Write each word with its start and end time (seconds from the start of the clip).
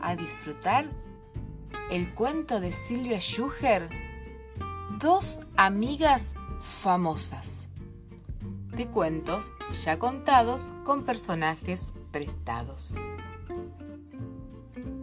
a 0.00 0.16
disfrutar 0.16 0.86
el 1.90 2.12
cuento 2.14 2.60
de 2.60 2.72
Silvia 2.72 3.20
Schuher? 3.20 3.88
Dos 4.98 5.40
amigas 5.56 6.32
famosas. 6.60 7.68
De 8.74 8.86
cuentos 8.88 9.50
ya 9.84 9.98
contados 9.98 10.72
con 10.84 11.04
personajes 11.04 11.92
prestados. 12.10 12.94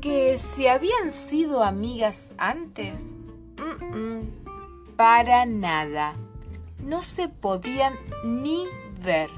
¿Que 0.00 0.38
si 0.38 0.66
habían 0.66 1.12
sido 1.12 1.64
amigas 1.64 2.30
antes? 2.36 2.94
para 4.96 5.46
nada. 5.46 6.16
No 6.80 7.02
se 7.02 7.28
podían 7.28 7.94
ni 8.24 8.66
ver 9.04 9.30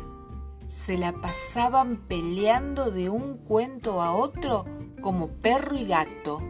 se 0.71 0.97
la 0.97 1.13
pasaban 1.13 1.97
peleando 1.97 2.91
de 2.91 3.11
un 3.11 3.39
cuento 3.39 4.01
a 4.03 4.13
otro 4.13 4.65
como 5.01 5.29
perro 5.29 5.77
y 5.77 5.87
gato. 5.87 6.41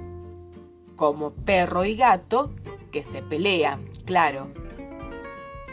Como 0.96 1.32
perro 1.32 1.84
y 1.84 1.96
gato 1.96 2.52
que 2.90 3.02
se 3.02 3.22
pelean, 3.22 3.84
claro. 4.04 4.48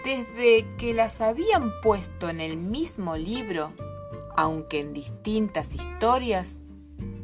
Desde 0.03 0.65
que 0.77 0.93
las 0.93 1.19
habían 1.19 1.71
puesto 1.81 2.29
en 2.29 2.39
el 2.39 2.57
mismo 2.57 3.17
libro, 3.17 3.73
aunque 4.35 4.79
en 4.79 4.93
distintas 4.93 5.75
historias, 5.75 6.59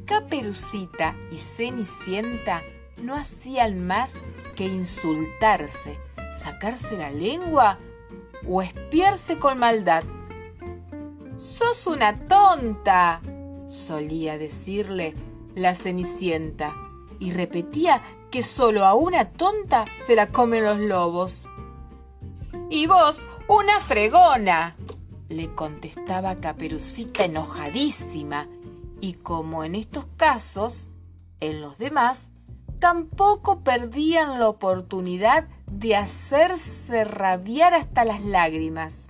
Caperucita 0.06 1.16
y 1.32 1.38
Cenicienta 1.38 2.62
no 3.02 3.16
hacían 3.16 3.86
más 3.86 4.16
que 4.56 4.66
insultarse, 4.66 5.98
sacarse 6.34 6.98
la 6.98 7.12
lengua 7.12 7.80
o 8.48 8.62
espiarse 8.62 9.40
con 9.40 9.60
maldad. 9.60 10.04
¡Sos 11.38 11.88
una 11.88 12.28
tonta! 12.28 13.22
solía 13.68 14.38
decirle 14.38 15.16
la 15.56 15.76
Cenicienta, 15.76 16.76
y 17.20 17.32
repetía 17.32 18.02
que 18.32 18.44
solo 18.44 18.86
a 18.86 18.94
una 18.94 19.30
tonta 19.30 19.86
se 20.06 20.16
la 20.16 20.28
comen 20.28 20.66
los 20.66 20.80
lobos. 20.80 21.48
Y 22.70 22.88
vos, 22.88 23.22
una 23.48 23.80
fregona, 23.80 24.76
le 25.30 25.54
contestaba 25.54 26.36
Caperucita 26.36 27.26
enojadísima, 27.26 28.48
y 29.02 29.14
como 29.14 29.64
en 29.64 29.76
estos 29.76 30.06
casos, 30.18 30.88
en 31.40 31.62
los 31.62 31.78
demás, 31.78 32.30
tampoco 32.80 33.62
perdían 33.62 34.40
la 34.40 34.50
oportunidad 34.50 35.48
de 35.72 35.96
hacerse 35.96 37.04
rabiar 37.04 37.74
hasta 37.74 38.06
las 38.06 38.22
lágrimas. 38.24 39.08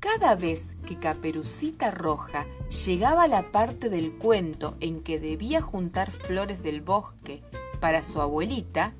Cada 0.00 0.34
vez 0.34 0.68
que 0.88 0.96
Caperucita 0.96 1.90
Roja 1.90 2.46
llegaba 2.86 3.24
a 3.24 3.28
la 3.28 3.52
parte 3.52 3.90
del 3.90 4.12
cuento 4.12 4.74
en 4.80 5.02
que 5.02 5.20
debía 5.20 5.60
juntar 5.60 6.10
flores 6.10 6.62
del 6.62 6.80
bosque 6.80 7.42
para 7.78 8.02
su 8.02 8.22
abuelita, 8.22 8.94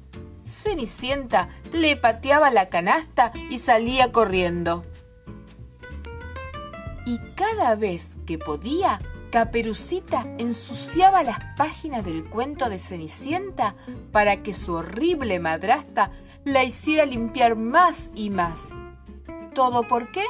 Cenicienta 0.45 1.49
le 1.73 1.97
pateaba 1.97 2.51
la 2.51 2.69
canasta 2.69 3.33
y 3.49 3.57
salía 3.57 4.13
corriendo. 4.13 4.83
Y 7.07 7.19
cada 7.37 7.75
vez 7.75 8.11
que 8.27 8.37
podía, 8.37 8.99
Caperucita 9.31 10.27
ensuciaba 10.37 11.23
las 11.23 11.39
páginas 11.57 12.05
del 12.05 12.27
cuento 12.27 12.69
de 12.69 12.79
Cenicienta 12.79 13.75
para 14.13 14.43
que 14.43 14.53
su 14.53 14.75
horrible 14.75 15.39
madrasta 15.39 16.11
la 16.45 16.65
hiciera 16.65 17.07
limpiar 17.07 17.57
más 17.57 18.11
y 18.15 18.29
más. 18.29 18.75
¿Todo 19.55 19.85
por 19.85 20.13
qué? 20.13 20.25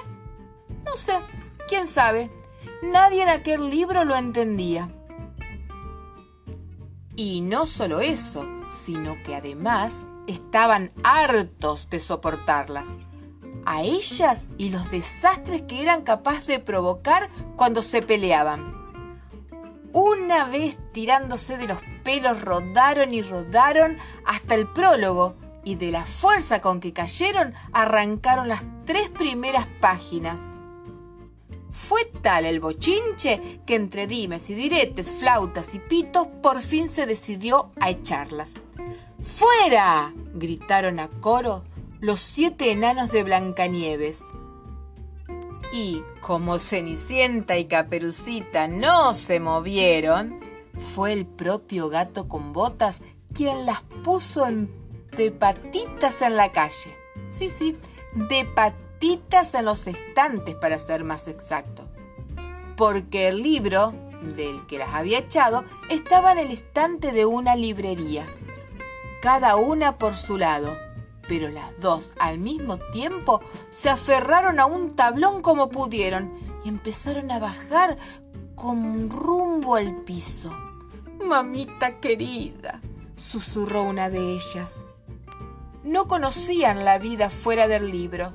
No 0.85 0.97
sé, 0.97 1.15
quién 1.69 1.87
sabe. 1.87 2.31
Nadie 2.83 3.23
en 3.23 3.29
aquel 3.29 3.71
libro 3.71 4.05
lo 4.05 4.17
entendía. 4.17 4.89
Y 7.15 7.41
no 7.41 7.67
solo 7.67 8.01
eso, 8.01 8.47
sino 8.71 9.23
que 9.23 9.35
además 9.35 10.05
estaban 10.27 10.93
hartos 11.03 11.91
de 11.91 12.01
soportarlas. 12.01 12.95
A 13.65 13.83
ellas 13.83 14.47
y 14.57 14.71
los 14.71 14.91
desastres 14.91 15.63
que 15.63 15.83
eran 15.83 16.03
capaces 16.03 16.47
de 16.47 16.61
provocar 16.61 17.29
cuando 17.57 17.83
se 17.83 18.03
peleaban. 18.03 18.77
Una 19.93 20.45
vez 20.45 20.79
tirándose 20.93 21.57
de 21.57 21.67
los 21.67 21.79
pelos 22.05 22.41
rodaron 22.41 23.13
y 23.13 23.23
rodaron 23.23 23.99
hasta 24.25 24.55
el 24.55 24.69
prólogo 24.69 25.35
y 25.65 25.75
de 25.75 25.91
la 25.91 26.05
fuerza 26.05 26.61
con 26.61 26.81
que 26.81 26.93
cayeron 26.93 27.53
arrancaron 27.73 28.49
las 28.49 28.63
tres 28.87 29.09
primeras 29.11 29.67
páginas. 29.81 30.55
Fue 31.71 32.05
tal 32.23 32.47
el 32.47 32.61
bochinche 32.61 33.61
que 33.67 33.75
entre 33.75 34.07
dimes 34.07 34.51
y 34.51 34.55
diretes, 34.55 35.11
flautas 35.11 35.75
y 35.75 35.79
pitos, 35.79 36.27
por 36.43 36.63
fin 36.63 36.89
se 36.89 37.07
decidió 37.07 37.71
a 37.81 37.91
echarlas. 37.91 38.55
¡Fuera! 39.21 40.15
gritaron 40.35 41.01
a 41.01 41.09
coro 41.09 41.65
los 42.01 42.21
siete 42.21 42.71
enanos 42.71 43.11
de 43.11 43.25
Blancanieves. 43.25 44.23
Y 45.73 46.03
como 46.21 46.59
Cenicienta 46.59 47.59
y 47.59 47.67
Caperucita 47.67 48.69
no 48.69 49.13
se 49.13 49.41
movieron, 49.41 50.41
fue 50.95 51.13
el 51.13 51.27
propio 51.27 51.89
gato 51.89 52.29
con 52.29 52.53
botas 52.53 53.03
quien 53.35 53.67
las 53.67 53.83
puso 54.05 54.47
de 55.17 55.31
patitas 55.31 56.23
en 56.23 56.37
la 56.37 56.53
calle. 56.53 56.97
Sí, 57.29 57.51
sí, 57.51 57.77
de 58.15 58.45
patitas 58.47 58.88
en 59.01 59.65
los 59.65 59.87
estantes 59.87 60.55
para 60.57 60.79
ser 60.79 61.05
más 61.05 61.29
exacto. 61.29 61.85
Porque 62.77 63.29
el 63.29 63.43
libro 63.43 63.93
del 64.37 64.67
que 64.67 64.79
las 64.79 64.95
había 64.95 65.19
echado 65.19 65.65
estaba 65.89 66.33
en 66.33 66.39
el 66.39 66.51
estante 66.51 67.13
de 67.13 67.25
una 67.25 67.57
librería. 67.57 68.27
Cada 69.23 69.57
una 69.57 69.99
por 69.99 70.15
su 70.15 70.39
lado, 70.39 70.77
pero 71.29 71.49
las 71.49 71.79
dos 71.81 72.11
al 72.19 72.39
mismo 72.39 72.79
tiempo 72.93 73.41
se 73.71 73.89
aferraron 73.89 74.61
a 74.61 74.67
un 74.67 74.95
tablón 74.97 75.43
como 75.43 75.69
pudieron 75.69 76.33
y 76.65 76.69
empezaron 76.69 77.31
a 77.31 77.39
bajar 77.39 77.97
con 78.55 79.11
rumbo 79.11 79.77
al 79.77 80.03
piso. 80.03 80.57
Mamita 81.25 82.01
querida, 82.01 82.81
susurró 83.17 83.83
una 83.83 84.09
de 84.11 84.35
ellas. 84.35 84.85
No 85.83 86.07
conocían 86.07 86.85
la 86.85 86.99
vida 86.99 87.31
fuera 87.31 87.67
del 87.67 87.91
libro 87.91 88.33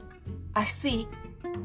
Así 0.54 1.08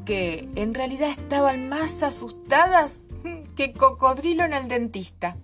que 0.04 0.48
en 0.54 0.74
realidad 0.74 1.10
estaban 1.10 1.68
más 1.68 2.02
asustadas 2.02 3.00
que 3.56 3.72
cocodrilo 3.72 4.44
en 4.44 4.52
el 4.54 4.68
dentista. 4.68 5.36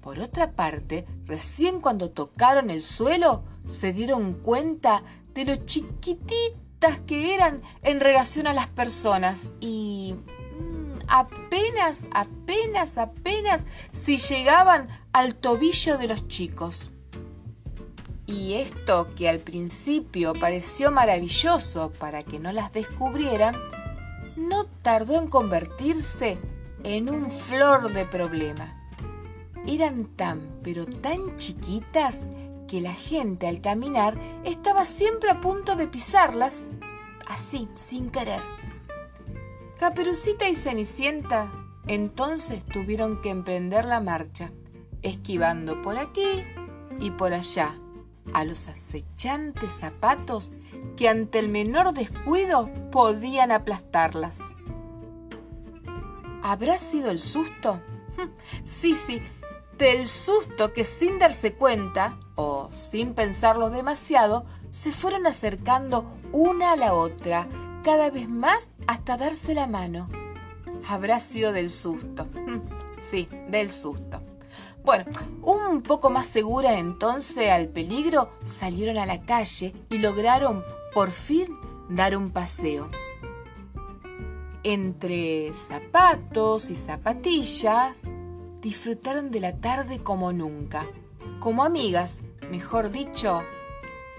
Por 0.00 0.18
otra 0.18 0.52
parte, 0.52 1.06
recién 1.26 1.80
cuando 1.80 2.10
tocaron 2.10 2.70
el 2.70 2.82
suelo, 2.82 3.42
se 3.66 3.92
dieron 3.92 4.34
cuenta 4.34 5.02
de 5.34 5.44
lo 5.44 5.56
chiquititas 5.56 7.00
que 7.06 7.34
eran 7.34 7.62
en 7.82 8.00
relación 8.00 8.46
a 8.46 8.54
las 8.54 8.68
personas 8.68 9.48
y 9.60 10.14
mm, 10.58 11.00
apenas, 11.06 12.04
apenas, 12.12 12.96
apenas 12.96 13.66
si 13.92 14.16
llegaban 14.16 14.88
al 15.12 15.34
tobillo 15.34 15.98
de 15.98 16.08
los 16.08 16.26
chicos. 16.28 16.90
Y 18.30 18.54
esto 18.54 19.08
que 19.16 19.28
al 19.28 19.40
principio 19.40 20.34
pareció 20.34 20.92
maravilloso 20.92 21.90
para 21.98 22.22
que 22.22 22.38
no 22.38 22.52
las 22.52 22.72
descubrieran, 22.72 23.56
no 24.36 24.66
tardó 24.82 25.16
en 25.16 25.26
convertirse 25.26 26.38
en 26.84 27.10
un 27.10 27.28
flor 27.28 27.92
de 27.92 28.04
problema. 28.04 28.76
Eran 29.66 30.04
tan, 30.16 30.60
pero 30.62 30.86
tan 30.86 31.36
chiquitas 31.38 32.20
que 32.68 32.80
la 32.80 32.92
gente 32.92 33.48
al 33.48 33.60
caminar 33.60 34.16
estaba 34.44 34.84
siempre 34.84 35.30
a 35.30 35.40
punto 35.40 35.74
de 35.74 35.88
pisarlas, 35.88 36.64
así, 37.26 37.68
sin 37.74 38.10
querer. 38.10 38.40
Caperucita 39.80 40.48
y 40.48 40.54
Cenicienta 40.54 41.50
entonces 41.88 42.64
tuvieron 42.64 43.20
que 43.22 43.30
emprender 43.30 43.86
la 43.86 44.00
marcha, 44.00 44.52
esquivando 45.02 45.82
por 45.82 45.98
aquí 45.98 46.44
y 47.00 47.10
por 47.10 47.32
allá 47.32 47.79
a 48.32 48.44
los 48.44 48.68
acechantes 48.68 49.72
zapatos 49.72 50.50
que 50.96 51.08
ante 51.08 51.38
el 51.38 51.48
menor 51.48 51.92
descuido 51.92 52.70
podían 52.90 53.52
aplastarlas. 53.52 54.40
¿Habrá 56.42 56.78
sido 56.78 57.10
el 57.10 57.18
susto? 57.18 57.80
Sí, 58.64 58.94
sí, 58.94 59.22
del 59.78 60.06
susto 60.06 60.72
que 60.74 60.84
sin 60.84 61.18
darse 61.18 61.54
cuenta, 61.54 62.18
o 62.34 62.68
sin 62.72 63.14
pensarlo 63.14 63.70
demasiado, 63.70 64.44
se 64.70 64.92
fueron 64.92 65.26
acercando 65.26 66.04
una 66.32 66.72
a 66.72 66.76
la 66.76 66.94
otra, 66.94 67.48
cada 67.82 68.10
vez 68.10 68.28
más 68.28 68.70
hasta 68.86 69.16
darse 69.16 69.54
la 69.54 69.66
mano. 69.66 70.08
Habrá 70.88 71.20
sido 71.20 71.52
del 71.52 71.70
susto. 71.70 72.26
Sí, 73.00 73.28
del 73.48 73.70
susto. 73.70 74.09
Bueno, 74.84 75.04
un 75.42 75.82
poco 75.82 76.10
más 76.10 76.26
segura 76.26 76.78
entonces 76.78 77.50
al 77.50 77.68
peligro, 77.68 78.30
salieron 78.44 78.98
a 78.98 79.06
la 79.06 79.22
calle 79.22 79.74
y 79.90 79.98
lograron 79.98 80.64
por 80.94 81.10
fin 81.10 81.56
dar 81.88 82.16
un 82.16 82.30
paseo. 82.30 82.88
Entre 84.62 85.52
zapatos 85.54 86.70
y 86.70 86.76
zapatillas, 86.76 87.98
disfrutaron 88.60 89.30
de 89.30 89.40
la 89.40 89.56
tarde 89.56 90.00
como 90.02 90.32
nunca, 90.32 90.84
como 91.40 91.64
amigas, 91.64 92.18
mejor 92.50 92.90
dicho, 92.90 93.42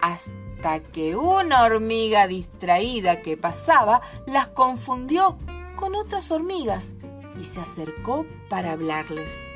hasta 0.02 0.80
que 0.80 1.16
una 1.16 1.64
hormiga 1.64 2.28
distraída 2.28 3.22
que 3.22 3.38
pasaba 3.38 4.02
las 4.26 4.48
confundió 4.48 5.38
con 5.76 5.96
otras 5.96 6.32
hormigas 6.32 6.92
y 7.40 7.46
se 7.46 7.60
acercó 7.60 8.26
para 8.50 8.72
hablarles. 8.72 9.51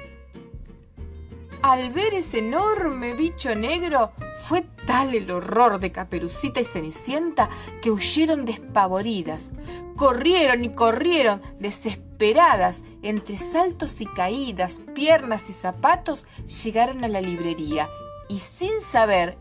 Al 1.65 1.91
ver 1.91 2.13
ese 2.13 2.37
enorme 2.37 3.15
bicho 3.15 3.55
negro, 3.55 4.11
fue 4.37 4.67
tal 4.85 5.15
el 5.15 5.31
horror 5.31 5.79
de 5.79 5.91
Caperucita 5.91 6.59
y 6.61 6.63
Cenicienta 6.63 7.49
que 7.81 7.89
huyeron 7.89 8.45
despavoridas. 8.45 9.49
Corrieron 9.95 10.63
y 10.63 10.69
corrieron 10.69 11.41
desesperadas, 11.59 12.83
entre 13.01 13.39
saltos 13.39 13.99
y 13.99 14.05
caídas, 14.05 14.79
piernas 14.93 15.49
y 15.49 15.53
zapatos, 15.53 16.27
llegaron 16.63 17.03
a 17.03 17.07
la 17.07 17.19
librería 17.19 17.89
y 18.29 18.37
sin 18.37 18.79
saber 18.79 19.39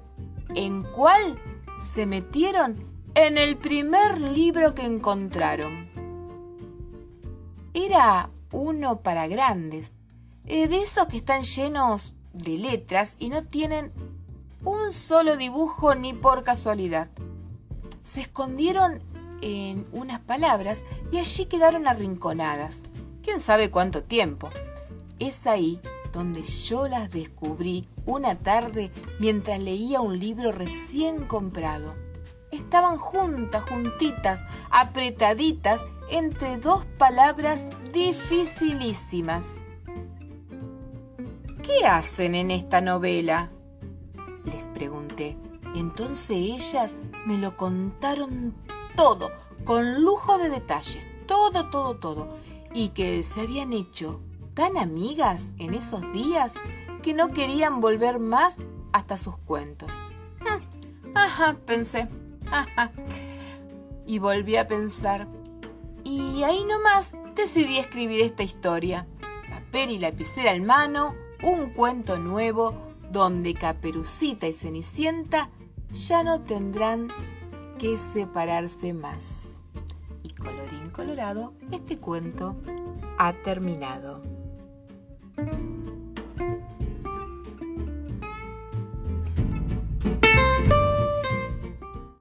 en 0.55 0.82
cuál 0.82 1.38
se 1.79 2.06
metieron 2.06 2.87
en 3.15 3.37
el 3.37 3.59
primer 3.59 4.19
libro 4.19 4.75
que 4.75 4.87
encontraron. 4.87 5.91
Era 7.75 8.31
uno 8.50 9.03
para 9.03 9.27
grandes, 9.27 9.93
eh, 10.46 10.69
de 10.69 10.82
esos 10.82 11.06
que 11.06 11.17
están 11.17 11.43
llenos 11.43 12.12
de 12.32 12.58
letras 12.58 13.17
y 13.19 13.31
no 13.31 13.44
tienen 13.44 13.93
un 14.64 14.93
solo 14.93 15.37
dibujo 15.37 15.94
ni 15.94 16.12
por 16.12 16.44
casualidad. 16.44 17.08
Se 18.02 18.23
escondieron 18.23 19.02
en 19.41 19.87
unas 19.93 20.20
palabras 20.20 20.85
y 21.12 21.19
allí 21.19 21.46
quedaron 21.46 21.87
arrinconadas. 21.87 22.82
¿Quién 23.23 23.41
sabe 23.41 23.70
cuánto 23.70 24.02
tiempo? 24.02 24.50
Es 25.19 25.46
ahí 25.46 25.81
donde 26.12 26.43
yo 26.43 26.88
las 26.88 27.11
descubrí 27.11 27.88
una 28.06 28.37
tarde 28.38 28.91
mientras 29.19 29.61
leía 29.61 30.00
un 30.00 30.19
libro 30.19 30.52
recién 30.52 31.26
comprado. 31.26 31.94
Estaban 32.50 32.99
juntas, 32.99 33.64
juntitas, 33.69 34.44
apretaditas 34.70 35.85
entre 36.08 36.56
dos 36.58 36.85
palabras 36.99 37.67
dificilísimas. 37.93 39.61
¿Qué 41.64 41.87
hacen 41.87 42.34
en 42.34 42.50
esta 42.50 42.81
novela? 42.82 43.50
Les 44.44 44.64
pregunté. 44.66 45.37
Entonces 45.75 46.31
ellas 46.31 46.94
me 47.25 47.38
lo 47.38 47.56
contaron 47.56 48.55
todo, 48.96 49.31
con 49.64 50.02
lujo 50.02 50.37
de 50.37 50.50
detalles, 50.50 51.05
todo, 51.26 51.70
todo, 51.70 51.96
todo, 51.96 52.37
y 52.75 52.90
que 52.90 53.22
se 53.22 53.40
habían 53.40 53.72
hecho 53.72 54.20
tan 54.52 54.76
amigas 54.76 55.49
en 55.58 55.72
esos 55.75 56.12
días 56.12 56.55
que 57.02 57.14
no 57.14 57.32
querían 57.32 57.81
volver 57.81 58.19
más 58.19 58.58
hasta 58.93 59.17
sus 59.17 59.38
cuentos. 59.38 59.90
Hmm, 60.40 61.17
ajá, 61.17 61.56
pensé, 61.64 62.08
ajá. 62.50 62.93
Y 64.06 64.19
volví 64.19 64.56
a 64.56 64.69
pensar. 64.69 65.26
Y 66.05 66.43
ahí 66.43 66.62
nomás 66.64 67.14
decidí 67.34 67.78
escribir 67.78 68.20
esta 68.20 68.43
historia. 68.43 69.06
Papel 69.50 69.90
y 69.90 69.99
lapicera 69.99 70.52
en 70.52 70.67
mano, 70.67 71.14
un 71.44 71.70
cuento 71.70 72.19
nuevo 72.19 72.75
donde 73.11 73.55
Caperucita 73.55 74.49
y 74.49 74.55
Cenicienta 74.55 75.50
ya 75.91 76.25
no 76.25 76.41
tendrán 76.41 77.08
que 77.79 77.99
separarse 77.99 78.94
más. 78.94 79.61
Y 80.23 80.31
colorín 80.31 80.88
colorado, 80.91 81.52
este 81.70 81.99
cuento 81.99 82.56
ha 83.19 83.35
terminado. 83.44 84.23